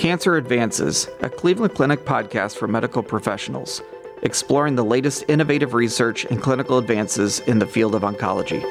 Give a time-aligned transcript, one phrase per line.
[0.00, 3.82] Cancer Advances, a Cleveland Clinic podcast for medical professionals,
[4.22, 8.62] exploring the latest innovative research and clinical advances in the field of oncology.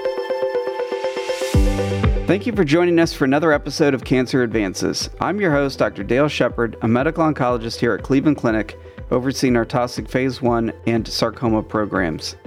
[2.26, 5.12] Thank you for joining us for another episode of Cancer Advances.
[5.22, 6.04] I'm your host, Dr.
[6.04, 8.80] Dale Shepard, a medical oncologist here at Cleveland Clinic,
[9.12, 12.38] overseeing our Taussig Phase 1 and sarcoma programs.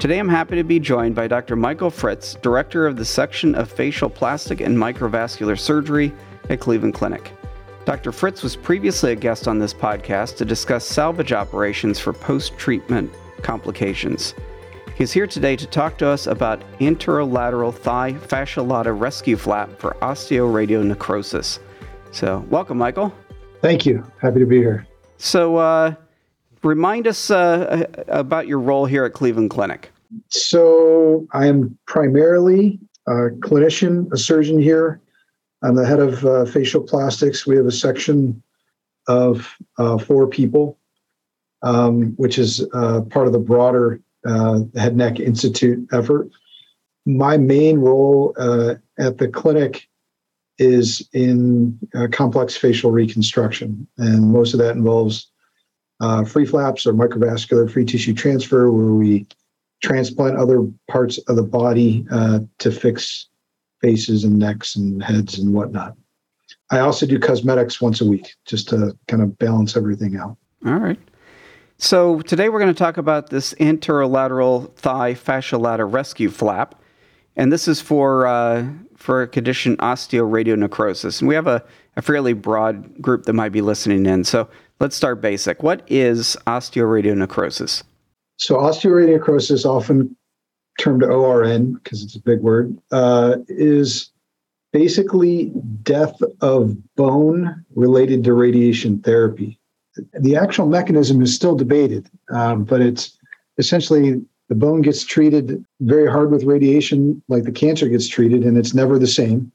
[0.00, 1.54] Today I'm happy to be joined by Dr.
[1.54, 6.12] Michael Fritz, Director of the Section of Facial Plastic and Microvascular Surgery
[6.50, 7.32] at Cleveland Clinic.
[7.84, 8.12] Dr.
[8.12, 13.12] Fritz was previously a guest on this podcast to discuss salvage operations for post treatment
[13.42, 14.34] complications.
[14.94, 19.96] He's here today to talk to us about anterolateral thigh fascia lata rescue flap for
[20.00, 21.58] osteoradionecrosis.
[22.10, 23.12] So, welcome, Michael.
[23.60, 24.02] Thank you.
[24.18, 24.86] Happy to be here.
[25.18, 25.94] So, uh,
[26.62, 29.92] remind us uh, about your role here at Cleveland Clinic.
[30.28, 35.02] So, I am primarily a clinician, a surgeon here.
[35.64, 37.46] I'm the head of uh, facial plastics.
[37.46, 38.42] We have a section
[39.08, 40.78] of uh, four people,
[41.62, 46.28] um, which is uh, part of the broader uh, Head Neck Institute effort.
[47.06, 49.88] My main role uh, at the clinic
[50.58, 55.28] is in uh, complex facial reconstruction, and most of that involves
[56.26, 59.26] free flaps or microvascular free tissue transfer, where we
[59.82, 62.04] transplant other parts of the body
[62.58, 63.28] to fix
[63.84, 65.94] faces and necks and heads and whatnot.
[66.70, 70.38] I also do cosmetics once a week just to kind of balance everything out.
[70.64, 70.98] All right.
[71.76, 76.80] So today we're going to talk about this anterolateral thigh fascia lata rescue flap,
[77.36, 81.20] and this is for uh, for a condition osteoradionecrosis.
[81.20, 81.62] And we have a,
[81.96, 84.24] a fairly broad group that might be listening in.
[84.24, 84.48] So
[84.80, 85.62] let's start basic.
[85.62, 87.82] What is osteoradionecrosis?
[88.36, 90.16] So osteoradionecrosis, often
[90.78, 94.10] termed ORN because it's a big word, uh, is
[94.72, 99.58] basically death of bone related to radiation therapy
[100.20, 103.16] the actual mechanism is still debated, um, but it's
[103.58, 108.58] essentially the bone gets treated very hard with radiation, like the cancer gets treated, and
[108.58, 109.50] it's never the same.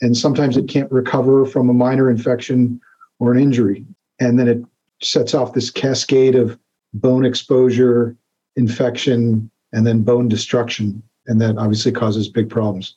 [0.00, 2.80] And sometimes it can't recover from a minor infection
[3.18, 3.84] or an injury.
[4.18, 4.64] And then it
[5.02, 6.58] sets off this cascade of
[6.94, 8.16] bone exposure,
[8.56, 11.02] infection, and then bone destruction.
[11.26, 12.96] And that obviously causes big problems.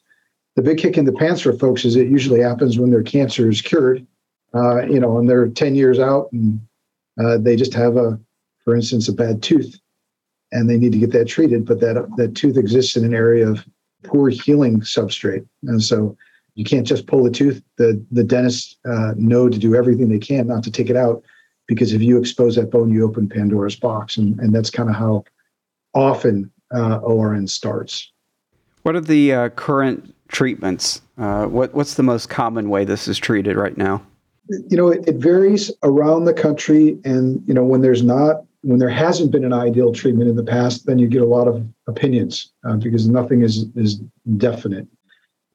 [0.55, 3.49] The big kick in the pants for folks is it usually happens when their cancer
[3.49, 4.05] is cured,
[4.53, 6.59] uh, you know, and they're 10 years out and
[7.19, 8.19] uh, they just have a,
[8.63, 9.79] for instance, a bad tooth,
[10.51, 11.65] and they need to get that treated.
[11.65, 13.65] But that that tooth exists in an area of
[14.03, 16.17] poor healing substrate, and so
[16.55, 17.61] you can't just pull the tooth.
[17.77, 21.23] The the dentists uh, know to do everything they can not to take it out,
[21.67, 24.95] because if you expose that bone, you open Pandora's box, and and that's kind of
[24.95, 25.23] how
[25.93, 28.11] often uh, ORN starts.
[28.83, 31.01] What are the uh, current treatments?
[31.17, 34.01] Uh, what what's the most common way this is treated right now?
[34.49, 36.97] you know, it, it, varies around the country.
[37.05, 40.43] And, you know, when there's not, when there hasn't been an ideal treatment in the
[40.43, 44.01] past, then you get a lot of opinions uh, because nothing is, is
[44.37, 44.87] definite.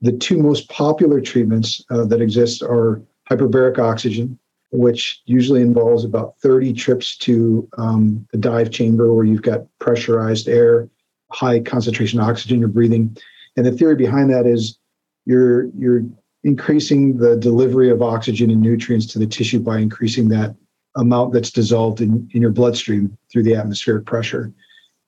[0.00, 4.38] The two most popular treatments uh, that exist are hyperbaric oxygen,
[4.70, 10.48] which usually involves about 30 trips to um, the dive chamber where you've got pressurized
[10.48, 10.88] air,
[11.31, 13.16] high concentration of oxygen you're breathing.
[13.56, 14.78] And the theory behind that is
[15.27, 16.03] you're you're
[16.44, 20.55] increasing the delivery of oxygen and nutrients to the tissue by increasing that
[20.97, 24.53] amount that's dissolved in, in your bloodstream through the atmospheric pressure.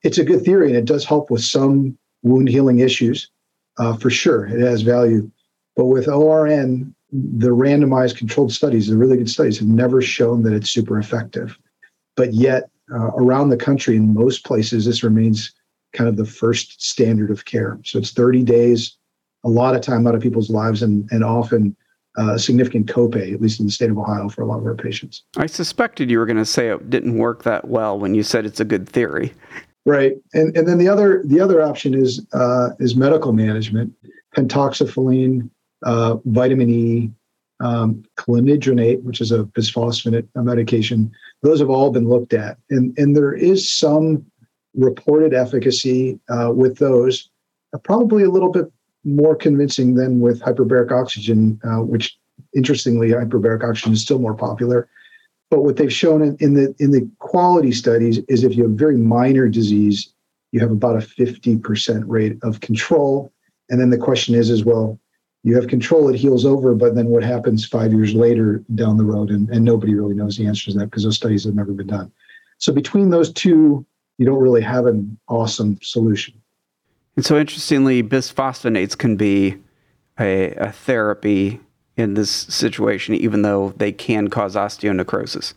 [0.02, 3.30] It's a good theory and it does help with some wound healing issues
[3.78, 4.46] uh, for sure.
[4.46, 5.30] It has value.
[5.76, 10.52] But with ORN, the randomized controlled studies, the really good studies, have never shown that
[10.52, 11.58] it's super effective.
[12.16, 15.52] But yet, uh, around the country, in most places, this remains
[15.92, 17.78] kind of the first standard of care.
[17.84, 18.96] So it's 30 days
[19.44, 21.76] a lot of time out of people's lives and, and often
[22.18, 24.66] uh, a significant copay, at least in the state of Ohio, for a lot of
[24.66, 25.22] our patients.
[25.36, 28.44] I suspected you were going to say it didn't work that well when you said
[28.44, 29.32] it's a good theory.
[29.86, 33.94] Right, and and then the other the other option is uh, is medical management,
[34.36, 35.48] pentoxifylline,
[35.84, 37.10] uh, vitamin E,
[37.60, 41.10] um, clodronate, which is a bisphosphonate medication.
[41.42, 44.29] Those have all been looked at, and and there is some
[44.74, 47.30] reported efficacy uh, with those,
[47.74, 48.66] uh, probably a little bit
[49.04, 52.18] more convincing than with hyperbaric oxygen, uh, which
[52.54, 54.88] interestingly, hyperbaric oxygen is still more popular.
[55.50, 58.72] But what they've shown in, in, the in the quality studies is if you have
[58.72, 60.12] very minor disease,
[60.52, 63.32] you have about a 50% rate of control.
[63.68, 64.98] And then the question is as well,
[65.42, 69.04] you have control, it heals over, but then what happens five years later down the
[69.04, 69.30] road?
[69.30, 71.86] And, and nobody really knows the answer to that because those studies have never been
[71.86, 72.12] done.
[72.58, 73.86] So between those two,
[74.20, 76.34] you don't really have an awesome solution.
[77.16, 79.56] And so, interestingly, bisphosphonates can be
[80.20, 81.58] a, a therapy
[81.96, 85.54] in this situation, even though they can cause osteonecrosis.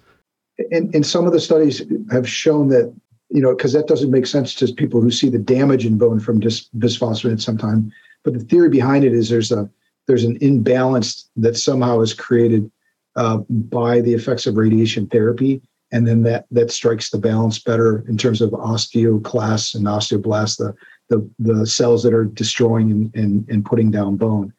[0.71, 2.93] And, and some of the studies have shown that,
[3.29, 6.21] you know, because that doesn't make sense to people who see the damage in bone
[6.21, 7.91] from dis- bisphosphonates sometimes.
[8.23, 9.69] But the theory behind it is there's a
[10.07, 12.71] there's an imbalance that somehow is created
[13.17, 15.61] uh, by the effects of radiation therapy,
[15.93, 20.73] and then that that strikes the balance better in terms of osteoclasts and osteoblasts, the
[21.09, 24.51] the, the cells that are destroying and, and, and putting down bone.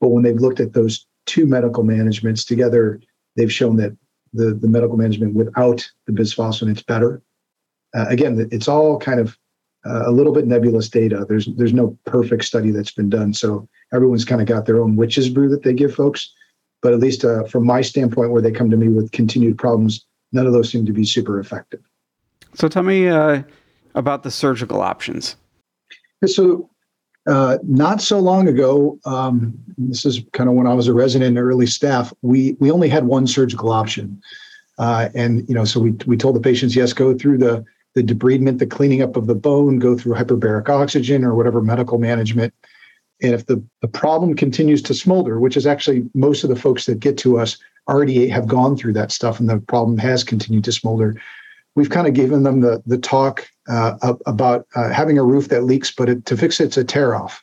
[0.00, 3.00] But when they've looked at those two medical managements together,
[3.36, 3.96] they've shown that
[4.32, 7.22] the, the medical management without the bisphosphonates better.
[7.94, 9.36] Uh, again, it's all kind of
[9.86, 11.26] uh, a little bit nebulous data.
[11.28, 14.96] There's there's no perfect study that's been done, so everyone's kind of got their own
[14.96, 16.32] witch's brew that they give folks.
[16.80, 20.06] But at least uh, from my standpoint, where they come to me with continued problems,
[20.34, 21.80] none of those seem to be super effective.
[22.54, 23.42] So tell me uh,
[23.94, 25.36] about the surgical options.
[26.26, 26.68] So,
[27.26, 31.28] uh, not so long ago, um, this is kind of when I was a resident
[31.28, 32.12] and early staff.
[32.22, 34.20] We we only had one surgical option,
[34.78, 37.64] uh, and you know, so we we told the patients, yes, go through the
[37.94, 41.98] the debridement, the cleaning up of the bone, go through hyperbaric oxygen or whatever medical
[41.98, 42.52] management.
[43.22, 46.86] And if the, the problem continues to smolder, which is actually most of the folks
[46.86, 47.56] that get to us
[47.88, 51.20] already have gone through that stuff and the problem has continued to smolder,
[51.74, 55.64] we've kind of given them the, the talk uh, about uh, having a roof that
[55.64, 57.42] leaks, but it, to fix it, it's a tear off.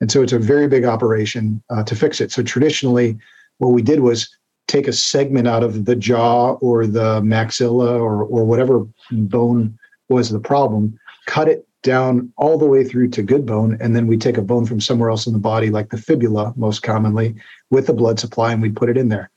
[0.00, 2.30] And so it's a very big operation uh, to fix it.
[2.30, 3.18] So traditionally,
[3.58, 4.28] what we did was
[4.68, 9.76] take a segment out of the jaw or the maxilla or, or whatever bone
[10.08, 13.76] was the problem, cut it down all the way through to good bone.
[13.80, 16.52] And then we take a bone from somewhere else in the body, like the fibula,
[16.56, 17.34] most commonly,
[17.70, 19.30] with the blood supply, and we put it in there.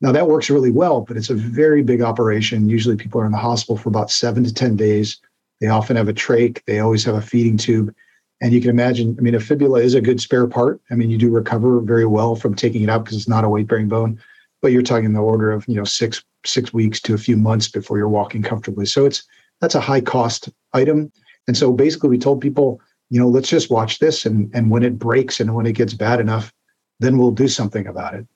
[0.00, 2.68] Now that works really well, but it's a very big operation.
[2.68, 5.18] Usually people are in the hospital for about seven to 10 days.
[5.60, 7.94] They often have a trach, they always have a feeding tube.
[8.42, 10.80] And you can imagine, I mean, a fibula is a good spare part.
[10.90, 13.48] I mean, you do recover very well from taking it out because it's not a
[13.48, 14.20] weight bearing bone,
[14.60, 17.68] but you're talking the order of, you know, six, six weeks to a few months
[17.68, 18.84] before you're walking comfortably.
[18.84, 19.24] So it's,
[19.62, 21.10] that's a high cost item.
[21.48, 24.26] And so basically we told people, you know, let's just watch this.
[24.26, 26.52] And, and when it breaks and when it gets bad enough,
[27.00, 28.26] then we'll do something about it.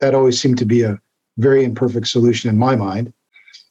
[0.00, 0.98] That always seemed to be a
[1.38, 3.12] very imperfect solution in my mind.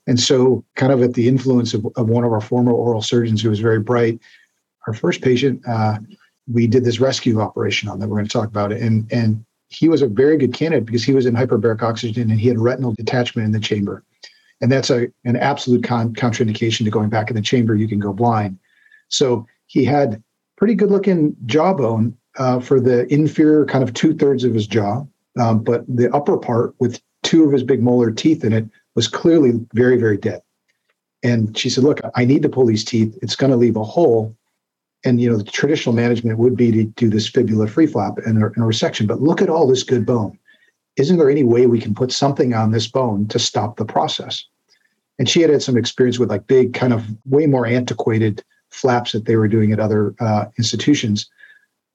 [0.07, 3.41] And so, kind of at the influence of, of one of our former oral surgeons
[3.41, 4.19] who was very bright,
[4.87, 5.99] our first patient, uh,
[6.51, 8.07] we did this rescue operation on that.
[8.07, 8.81] We're going to talk about it.
[8.81, 12.39] And, and he was a very good candidate because he was in hyperbaric oxygen and
[12.39, 14.03] he had retinal detachment in the chamber.
[14.61, 17.75] And that's a, an absolute con- contraindication to going back in the chamber.
[17.75, 18.57] You can go blind.
[19.09, 20.21] So he had
[20.57, 25.05] pretty good looking jawbone uh, for the inferior kind of two thirds of his jaw.
[25.39, 29.07] Um, but the upper part with two of his big molar teeth in it was
[29.07, 30.41] clearly very, very dead.
[31.21, 33.15] And she said, Look, I need to pull these teeth.
[33.21, 34.35] It's going to leave a hole.
[35.05, 38.41] And, you know, the traditional management would be to do this fibula free flap and
[38.41, 39.05] a, and a resection.
[39.05, 40.39] But look at all this good bone.
[40.97, 44.43] Isn't there any way we can put something on this bone to stop the process?
[45.19, 49.11] And she had had some experience with like big, kind of way more antiquated flaps
[49.11, 51.29] that they were doing at other uh, institutions.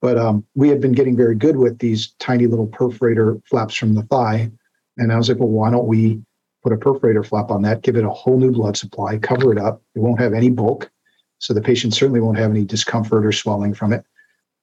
[0.00, 3.94] But um, we had been getting very good with these tiny little perforator flaps from
[3.94, 4.52] the thigh.
[4.96, 6.23] And I was like, well, why don't we
[6.62, 9.58] put a perforator flap on that, give it a whole new blood supply, cover it
[9.58, 9.82] up.
[9.94, 10.91] It won't have any bulk.
[11.38, 14.05] So the patient certainly won't have any discomfort or swelling from it.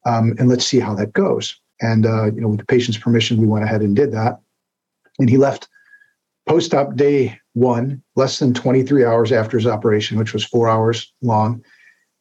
[0.06, 1.60] Um, and let's see how that goes.
[1.80, 4.40] And, uh, you know, with the patient's permission, we went ahead and did that.
[5.20, 5.68] And he left
[6.48, 11.14] post op day one, less than 23 hours after his operation, which was four hours
[11.22, 11.64] long.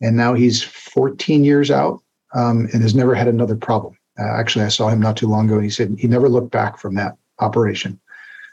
[0.02, 2.02] And now he's 14 years out
[2.34, 3.96] um, and has never had another problem.
[4.18, 6.50] Uh, actually, I saw him not too long ago and he said he never looked
[6.50, 7.98] back from that operation.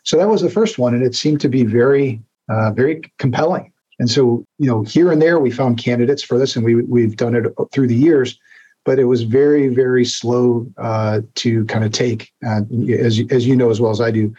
[0.07, 3.73] So that was the first one, and it seemed to be very, uh, very compelling.
[3.99, 7.17] And so, you know, here and there we found candidates for this, and we we've
[7.17, 8.39] done it through the years,
[8.85, 12.31] but it was very, very slow uh, to kind of take.
[12.45, 12.61] Uh,
[12.97, 14.33] as as you know as well as I do,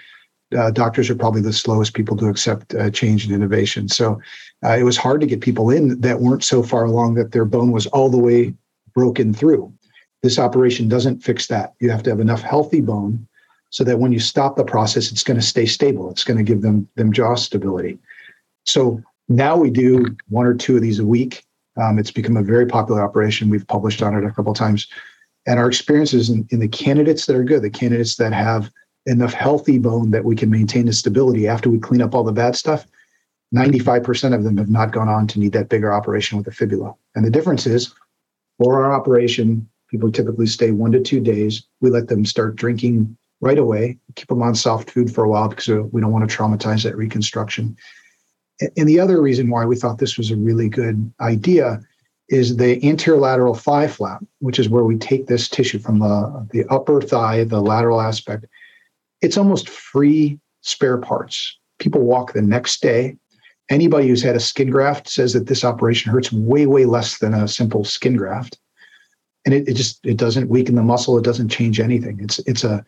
[0.56, 3.90] uh, doctors are probably the slowest people to accept uh, change and innovation.
[3.90, 4.18] So
[4.64, 7.44] uh, it was hard to get people in that weren't so far along that their
[7.44, 8.54] bone was all the way
[8.94, 9.70] broken through.
[10.22, 11.74] This operation doesn't fix that.
[11.78, 13.28] You have to have enough healthy bone
[13.70, 16.10] so that when you stop the process, it's going to stay stable.
[16.10, 17.98] It's going to give them them jaw stability.
[18.64, 21.44] So now we do one or two of these a week.
[21.76, 23.50] Um, it's become a very popular operation.
[23.50, 24.88] We've published on it a couple times,
[25.46, 28.70] and our experiences in, in the candidates that are good, the candidates that have
[29.06, 32.32] enough healthy bone that we can maintain the stability after we clean up all the
[32.32, 32.86] bad stuff.
[33.54, 36.94] 95% of them have not gone on to need that bigger operation with a fibula.
[37.14, 37.94] And the difference is
[38.58, 41.62] for our operation, people typically stay one to two days.
[41.80, 45.48] We let them start drinking right away, keep them on soft food for a while
[45.48, 47.76] because we don't want to traumatize that reconstruction.
[48.76, 51.80] And the other reason why we thought this was a really good idea
[52.28, 56.64] is the anterolateral thigh flap, which is where we take this tissue from the, the
[56.66, 58.46] upper thigh, the lateral aspect,
[59.22, 61.58] it's almost free spare parts.
[61.78, 63.16] People walk the next day.
[63.70, 67.34] Anybody who's had a skin graft says that this operation hurts way, way less than
[67.34, 68.58] a simple skin graft.
[69.44, 72.18] And it, it just it doesn't weaken the muscle, it doesn't change anything.
[72.20, 72.84] It's it's a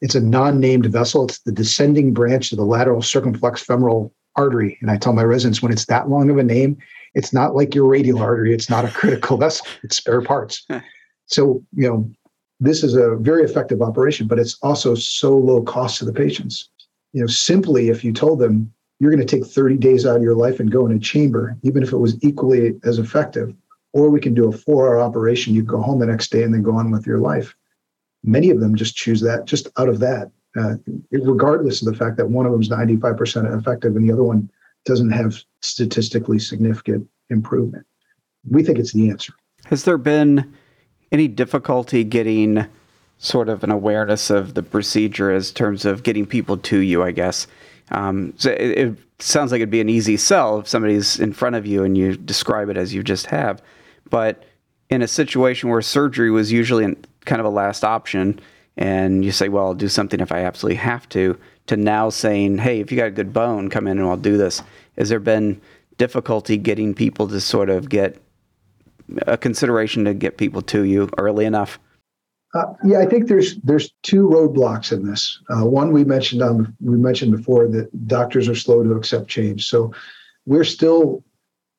[0.00, 1.24] it's a non-named vessel.
[1.24, 4.78] It's the descending branch of the lateral circumflex femoral artery.
[4.80, 6.76] And I tell my residents when it's that long of a name,
[7.14, 8.52] it's not like your radial artery.
[8.52, 9.66] It's not a critical vessel.
[9.82, 10.66] It's spare parts.
[11.26, 12.10] so, you know,
[12.60, 16.68] this is a very effective operation, but it's also so low cost to the patients.
[17.12, 20.22] You know, simply if you told them you're going to take 30 days out of
[20.22, 23.54] your life and go in a chamber, even if it was equally as effective,
[23.92, 26.52] or we can do a four hour operation, you go home the next day and
[26.52, 27.54] then go on with your life.
[28.24, 30.74] Many of them just choose that just out of that, uh,
[31.12, 34.50] regardless of the fact that one of them is 95% effective and the other one
[34.84, 37.86] doesn't have statistically significant improvement.
[38.48, 39.32] We think it's the answer.
[39.66, 40.52] Has there been
[41.12, 42.66] any difficulty getting
[43.18, 47.12] sort of an awareness of the procedure as terms of getting people to you, I
[47.12, 47.46] guess?
[47.90, 51.54] Um, so it, it, sounds like it'd be an easy sell if somebody's in front
[51.54, 53.62] of you and you describe it as you just have.
[54.10, 54.42] But
[54.90, 58.40] in a situation where surgery was usually kind of a last option,
[58.76, 62.58] and you say, well, I'll do something if I absolutely have to, to now saying,
[62.58, 64.62] hey, if you got a good bone, come in and I'll do this.
[64.98, 65.60] Has there been
[65.96, 68.20] difficulty getting people to sort of get
[69.26, 71.78] a consideration to get people to you early enough?
[72.54, 75.40] Uh, yeah, I think there's there's two roadblocks in this.
[75.50, 79.68] Uh, one we mentioned um, we mentioned before that doctors are slow to accept change.
[79.68, 79.92] So
[80.46, 81.24] we're still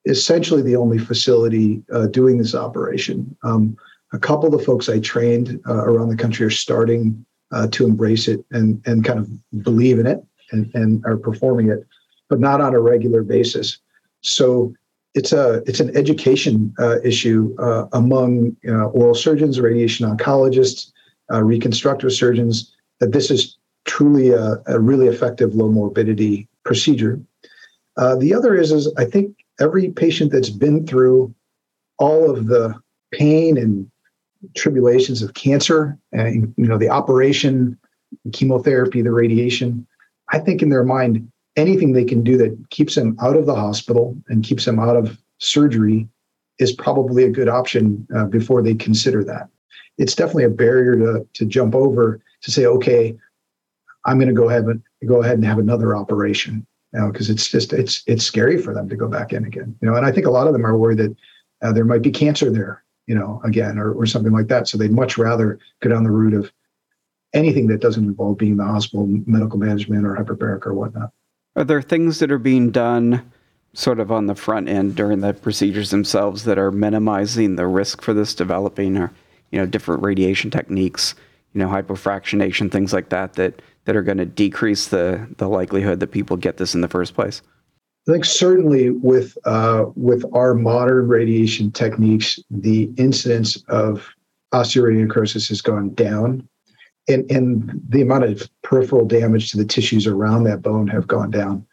[0.05, 3.35] essentially the only facility uh, doing this operation.
[3.43, 3.77] Um,
[4.15, 7.85] a couple of the folks I trained uh, around the country are starting uh, to
[7.85, 9.29] embrace it and and kind of
[9.63, 11.85] believe in it and, and are performing it,
[12.29, 13.77] but not on a regular basis.
[14.21, 14.73] So
[15.13, 20.91] it's a it's an education uh, issue uh, among oral surgeons, radiation oncologists,
[21.31, 27.19] uh, reconstructive surgeons that this is truly a, a really effective low morbidity procedure.
[27.97, 31.33] Uh, the other is is I think every patient that's been through
[31.97, 32.75] all of the
[33.11, 33.89] pain and
[34.55, 37.77] tribulations of cancer and you know the operation
[38.23, 39.85] the chemotherapy the radiation.
[40.31, 43.55] I think in their mind anything they can do that keeps them out of the
[43.55, 46.07] hospital and keeps them out of surgery
[46.59, 49.49] is probably a good option uh, before they consider that.
[49.97, 53.17] It's definitely a barrier to, to jump over to say okay
[54.05, 56.65] i'm going to go ahead and go ahead and have another operation
[57.07, 59.95] because it's just it's it's scary for them to go back in again you know
[59.95, 61.15] and i think a lot of them are worried that
[61.61, 64.67] uh, there might be cancer there you know, again, or, or something like that.
[64.67, 66.51] So they'd much rather go down the route of
[67.33, 71.11] anything that doesn't involve being in the hospital, medical management, or hyperbaric or whatnot.
[71.55, 73.31] Are there things that are being done
[73.73, 78.01] sort of on the front end during the procedures themselves that are minimizing the risk
[78.01, 79.11] for this developing or,
[79.51, 81.13] you know, different radiation techniques,
[81.53, 85.99] you know, hypofractionation, things like that, that, that are going to decrease the, the likelihood
[85.99, 87.41] that people get this in the first place?
[88.07, 94.07] I think certainly with uh, with our modern radiation techniques, the incidence of
[94.53, 96.47] osteoradionecrosis has gone down,
[97.07, 101.31] and and the amount of peripheral damage to the tissues around that bone have gone
[101.31, 101.65] down.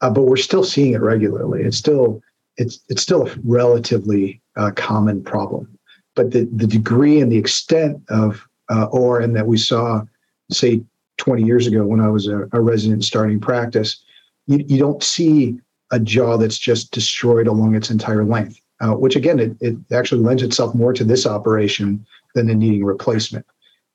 [0.00, 1.62] Uh, but we're still seeing it regularly.
[1.62, 2.20] It's still
[2.56, 5.78] it's it's still a relatively uh, common problem.
[6.16, 10.02] But the the degree and the extent of uh, ORN that we saw,
[10.50, 10.82] say
[11.18, 14.02] 20 years ago when I was a, a resident starting practice,
[14.46, 15.58] you, you don't see
[15.90, 20.20] a jaw that's just destroyed along its entire length, uh, which again, it, it actually
[20.20, 22.04] lends itself more to this operation
[22.34, 23.46] than in needing replacement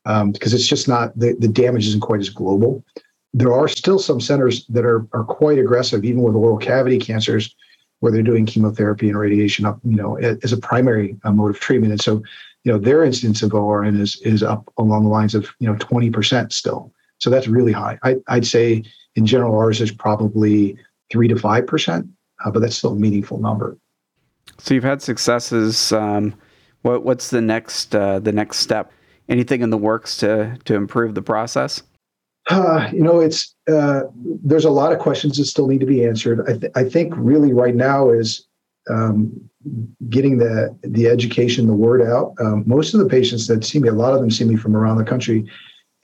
[0.05, 2.83] um, because it's just not the, the damage isn't quite as global.
[3.33, 7.55] There are still some centers that are, are quite aggressive, even with oral cavity cancers,
[7.99, 11.59] where they're doing chemotherapy and radiation up, you know, as a primary uh, mode of
[11.59, 11.93] treatment.
[11.93, 12.21] And so,
[12.63, 15.75] you know, their incidence of ORN is is up along the lines of you know
[15.75, 16.93] 20% still.
[17.19, 17.97] So that's really high.
[18.03, 18.83] I, I'd say
[19.15, 20.77] in general, ours is probably
[21.13, 22.07] three to five percent,
[22.43, 23.77] uh, but that's still a meaningful number.
[24.57, 25.93] So you've had successes.
[25.93, 26.33] Um,
[26.81, 28.91] what, what's the next uh, the next step?
[29.29, 31.83] Anything in the works to to improve the process?
[32.49, 34.01] Uh, you know, it's uh,
[34.43, 36.41] there's a lot of questions that still need to be answered.
[36.49, 38.45] I, th- I think really right now is
[38.89, 39.31] um,
[40.09, 42.33] getting the the education, the word out.
[42.41, 44.75] Um, most of the patients that see me, a lot of them see me from
[44.75, 45.49] around the country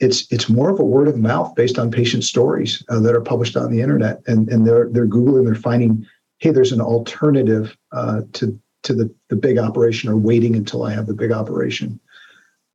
[0.00, 3.20] it's it's more of a word of mouth based on patient stories uh, that are
[3.20, 6.06] published on the internet, and and they're they're googling, they're finding,
[6.38, 10.92] hey, there's an alternative uh, to to the the big operation, or waiting until I
[10.92, 12.00] have the big operation.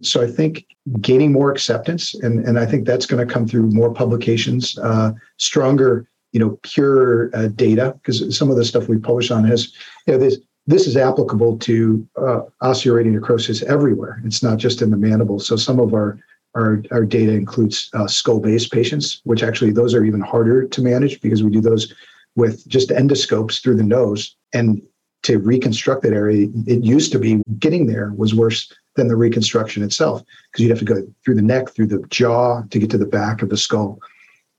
[0.02, 0.66] So I think
[1.02, 5.12] gaining more acceptance, and and I think that's going to come through more publications, uh,
[5.38, 9.74] stronger, you know, pure uh, data, because some of the stuff we publish on has,
[10.06, 14.22] you know, this this is applicable to uh, osteoradionecrosis everywhere.
[14.26, 15.40] It's not just in the mandible.
[15.40, 16.20] So some of our
[16.56, 20.82] our, our data includes uh, skull base patients, which actually those are even harder to
[20.82, 21.94] manage because we do those
[22.36, 24.36] with just endoscopes through the nose.
[24.54, 24.82] And
[25.24, 29.84] to reconstruct that area, it used to be getting there was worse than the reconstruction
[29.84, 32.98] itself because you'd have to go through the neck, through the jaw to get to
[32.98, 34.00] the back of the skull.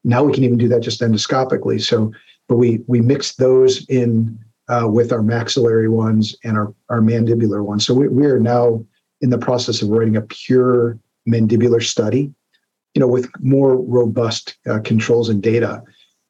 [0.04, 1.82] Now we can even do that just endoscopically.
[1.82, 2.12] So,
[2.48, 4.38] but we we mix those in
[4.68, 7.86] uh, with our maxillary ones and our, our mandibular ones.
[7.86, 8.84] So we, we are now
[9.20, 10.98] in the process of writing a pure
[11.28, 12.32] mandibular study,
[12.94, 15.82] you know, with more robust uh, controls and data.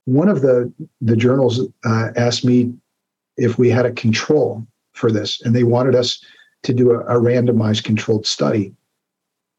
[0.05, 2.73] One of the the journals uh, asked me
[3.37, 6.23] if we had a control for this, and they wanted us
[6.63, 8.75] to do a, a randomized controlled study.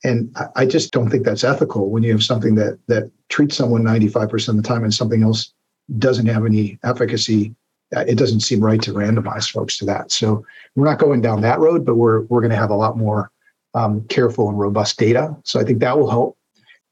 [0.04, 3.56] And I, I just don't think that's ethical when you have something that that treats
[3.56, 5.54] someone 95% of the time and something else
[5.98, 7.56] doesn't have any efficacy
[7.96, 10.12] uh, it doesn't seem right to randomize folks to that.
[10.12, 12.98] So we're not going down that road, but we're we're going to have a lot
[12.98, 13.32] more
[13.74, 15.36] um, careful and robust data.
[15.44, 16.38] So I think that will help.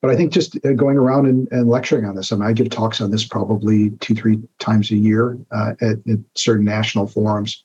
[0.01, 2.53] But I think just uh, going around and, and, lecturing on this, I mean, I
[2.53, 7.08] give talks on this probably two, three times a year uh, at, at, certain national
[7.08, 7.63] forums.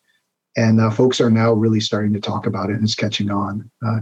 [0.56, 3.70] And uh, folks are now really starting to talk about it and it's catching on.
[3.86, 4.00] Uh,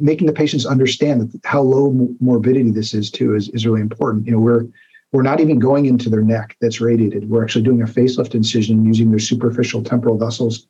[0.00, 4.26] making the patients understand how low morbidity this is too is, is really important.
[4.26, 4.66] You know, we're
[5.12, 7.30] we're not even going into their neck that's radiated.
[7.30, 10.66] We're actually doing a facelift incision using their superficial temporal vessels,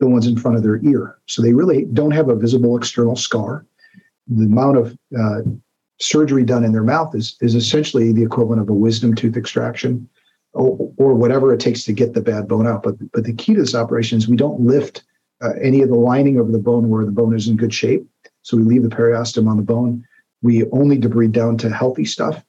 [0.00, 1.18] the ones in front of their ear.
[1.26, 3.66] So they really don't have a visible external scar.
[4.28, 5.40] The amount of uh,
[6.00, 10.08] surgery done in their mouth is, is essentially the equivalent of a wisdom tooth extraction
[10.52, 12.82] or, or whatever it takes to get the bad bone out.
[12.82, 15.02] But, but the key to this operation is we don't lift
[15.42, 18.06] uh, any of the lining of the bone where the bone is in good shape.
[18.42, 20.04] So we leave the periosteum on the bone.
[20.42, 22.44] We only debride down to healthy stuff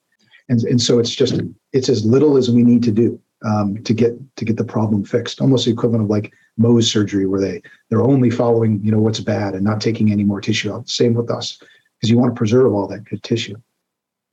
[0.50, 1.40] and and so it's just
[1.72, 5.04] it's as little as we need to do um, to get to get the problem
[5.04, 5.40] fixed.
[5.40, 9.20] Almost the equivalent of like Mohs surgery, where they they're only following you know what's
[9.20, 10.88] bad and not taking any more tissue out.
[10.88, 11.58] Same with us,
[11.96, 13.56] because you want to preserve all that good tissue.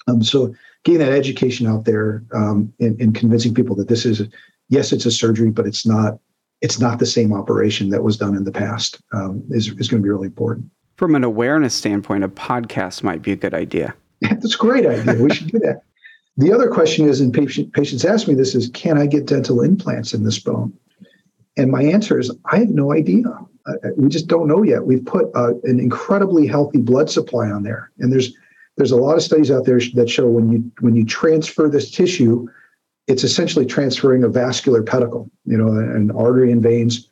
[0.07, 0.53] Um, so
[0.84, 4.21] getting that education out there um, and, and convincing people that this is
[4.69, 6.19] yes, it's a surgery, but it's not
[6.62, 10.02] it's not the same operation that was done in the past um, is is going
[10.02, 10.69] to be really important.
[10.95, 13.93] From an awareness standpoint, a podcast might be a good idea.
[14.21, 15.23] That's a great idea.
[15.23, 15.84] We should do that.
[16.38, 19.62] The other question is, and patient, patients ask me this is, can I get dental
[19.62, 20.71] implants in this bone?
[21.58, 23.26] And my answer is, I have no idea.
[23.65, 24.86] Uh, we just don't know yet.
[24.86, 28.34] We've put uh, an incredibly healthy blood supply on there, and there's
[28.78, 31.91] there's a lot of studies out there that show when you when you transfer this
[31.91, 32.48] tissue,
[33.08, 37.10] it's essentially transferring a vascular pedicle, you know, an artery and veins,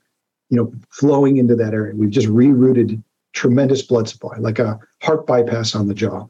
[0.49, 1.95] you know, flowing into that area.
[1.95, 3.01] We've just rerouted
[3.33, 6.27] tremendous blood supply, like a heart bypass on the jaw.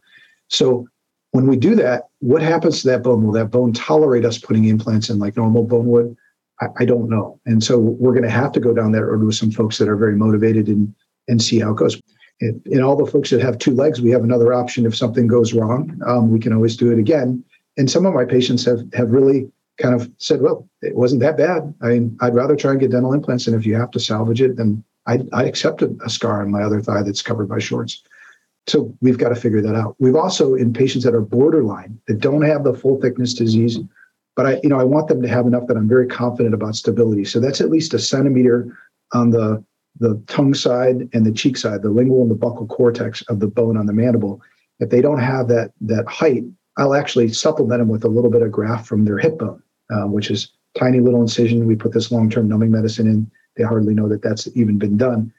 [0.48, 0.88] So
[1.32, 3.24] when we do that, what happens to that bone?
[3.24, 6.16] Will that bone tolerate us putting implants in like normal bone would?
[6.62, 7.40] I, I don't know.
[7.46, 9.90] And so we're going to have to go down that road with some folks that
[9.90, 10.94] are very motivated and
[11.28, 12.00] and see how it goes.
[12.40, 14.86] In, in all the folks that have two legs, we have another option.
[14.86, 17.44] If something goes wrong, um, we can always do it again.
[17.78, 21.38] And some of my patients have have really kind of said, "Well, it wasn't that
[21.38, 21.74] bad.
[21.82, 24.42] I mean, I'd rather try and get dental implants, and if you have to salvage
[24.42, 27.60] it, then I I accept a, a scar on my other thigh that's covered by
[27.60, 28.04] shorts."
[28.68, 29.96] So we've got to figure that out.
[30.00, 33.78] We've also in patients that are borderline that don't have the full thickness disease,
[34.36, 36.76] but I, you know, I want them to have enough that I'm very confident about
[36.76, 37.26] stability.
[37.26, 38.78] So that's at least a centimeter
[39.14, 39.64] on the
[39.98, 43.48] the tongue side and the cheek side, the lingual and the buccal cortex of the
[43.48, 44.42] bone on the mandible.
[44.80, 46.44] If they don't have that that height,
[46.78, 50.12] I'll actually supplement them with a little bit of graft from their hip bone, um,
[50.12, 51.66] which is tiny little incision.
[51.66, 53.32] We put this long-term numbing medicine in.
[53.56, 55.32] They hardly know that that's even been done.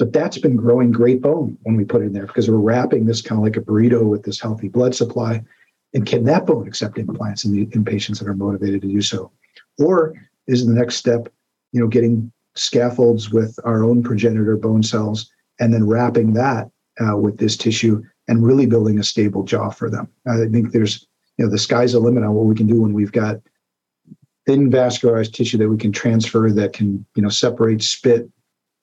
[0.00, 3.04] But that's been growing great bone when we put it in there because we're wrapping
[3.04, 5.44] this kind of like a burrito with this healthy blood supply.
[5.92, 9.02] And can that bone accept implants in, the, in patients that are motivated to do
[9.02, 9.32] so?
[9.78, 10.14] Or
[10.46, 11.28] is the next step,
[11.72, 17.16] you know, getting scaffolds with our own progenitor bone cells and then wrapping that uh,
[17.16, 20.08] with this tissue and really building a stable jaw for them?
[20.28, 22.92] I think there's, you know, the sky's the limit on what we can do when
[22.92, 23.36] we've got
[24.46, 28.28] thin vascularized tissue that we can transfer that can, you know, separate spit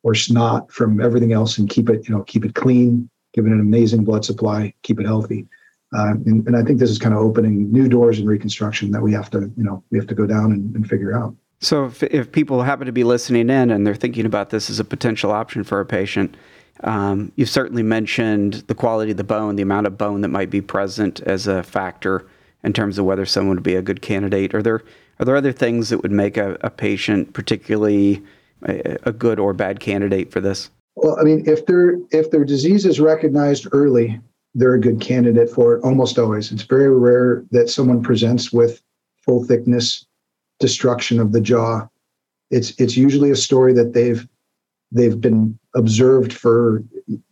[0.04, 3.52] or snot from everything else and keep it, you know, keep it clean, give it
[3.52, 5.48] an amazing blood supply, keep it healthy.
[5.96, 9.02] Uh, and, and, I think this is kind of opening new doors in reconstruction that
[9.02, 11.34] we have to, you know, we have to go down and, and figure out.
[11.62, 14.80] So if, if people happen to be listening in and they're thinking about this as
[14.80, 16.36] a potential option for a patient,
[16.84, 20.50] um, you've certainly mentioned the quality of the bone, the amount of bone that might
[20.50, 22.28] be present as a factor
[22.64, 24.54] in terms of whether someone would be a good candidate.
[24.54, 24.84] Are there
[25.20, 28.22] are there other things that would make a, a patient particularly
[28.68, 30.70] a, a good or bad candidate for this?
[30.96, 34.20] Well, I mean, if their if their disease is recognized early,
[34.56, 35.84] they're a good candidate for it.
[35.84, 38.82] Almost always, it's very rare that someone presents with
[39.24, 40.06] full thickness
[40.60, 41.88] destruction of the jaw.
[42.50, 44.28] It's it's usually a story that they've
[44.92, 46.84] they've been observed for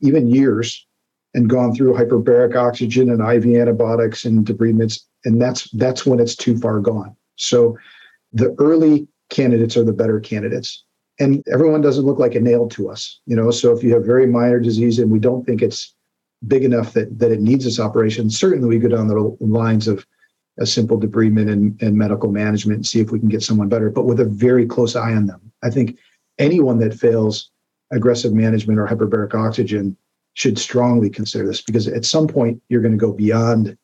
[0.01, 0.86] even years,
[1.34, 6.36] and gone through hyperbaric oxygen and IV antibiotics and debridements, and that's that's when it's
[6.36, 7.15] too far gone.
[7.36, 7.78] So
[8.34, 10.84] the early candidates are the better candidates.
[11.17, 13.49] And everyone doesn't look like a nail to us, you know.
[13.49, 15.94] So if you have very minor disease and we don't think it's
[16.47, 20.05] big enough that that it needs this operation, certainly we go down the lines of
[20.58, 23.89] a simple debridement and, and medical management and see if we can get someone better,
[23.89, 25.51] but with a very close eye on them.
[25.63, 25.97] I think
[26.39, 27.51] anyone that fails
[27.91, 29.97] aggressive management or hyperbaric oxygen
[30.34, 33.77] should strongly consider this because at some point you're going to go beyond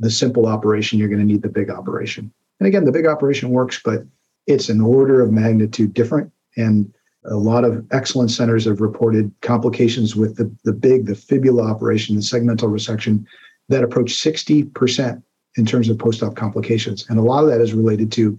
[0.00, 0.98] the simple operation.
[0.98, 2.32] You're going to need the big operation.
[2.60, 4.02] And again, the big operation works, but
[4.46, 6.32] it's an order of magnitude different.
[6.56, 6.92] And
[7.24, 12.16] a lot of excellent centers have reported complications with the, the big, the fibula operation,
[12.16, 13.24] the segmental resection
[13.68, 15.22] that approach 60%
[15.56, 17.06] in terms of post-op complications.
[17.08, 18.38] And a lot of that is related to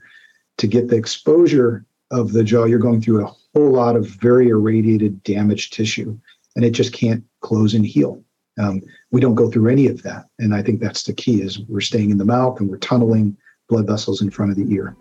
[0.57, 4.49] to get the exposure of the jaw, you're going through a whole lot of very
[4.49, 6.17] irradiated, damaged tissue,
[6.55, 8.23] and it just can't close and heal.
[8.59, 11.59] Um, we don't go through any of that, and I think that's the key: is
[11.61, 13.35] we're staying in the mouth and we're tunneling
[13.67, 14.95] blood vessels in front of the ear.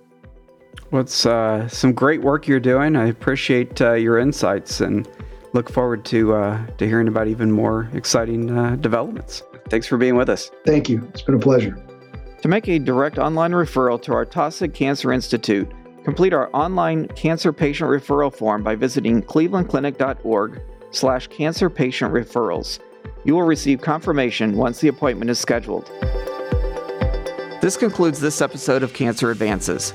[0.91, 2.97] Well, it's uh, some great work you're doing.
[2.97, 5.09] I appreciate uh, your insights and
[5.55, 9.43] look forward to uh, to hearing about even more exciting uh, developments.
[9.69, 10.51] Thanks for being with us.
[10.67, 11.03] Thank you.
[11.11, 11.83] It's been a pleasure.
[12.43, 15.71] To make a direct online referral to our Taussig Cancer Institute,
[16.05, 22.81] complete our online cancer patient referral form by visiting clevelandclinic.org slash cancer patient referrals.
[23.25, 25.91] You will receive confirmation once the appointment is scheduled.
[27.63, 29.95] This concludes this episode of Cancer Advances.